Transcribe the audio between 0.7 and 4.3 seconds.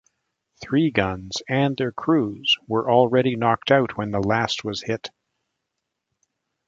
guns and their crews were already knocked out when the